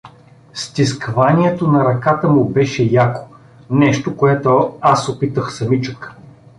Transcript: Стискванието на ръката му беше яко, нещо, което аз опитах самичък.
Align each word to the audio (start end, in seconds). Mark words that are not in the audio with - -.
Стискванието 0.53 1.67
на 1.67 1.85
ръката 1.85 2.29
му 2.29 2.45
беше 2.49 2.83
яко, 2.83 3.21
нещо, 3.69 4.17
което 4.17 4.77
аз 4.81 5.09
опитах 5.09 5.53
самичък. 5.53 6.11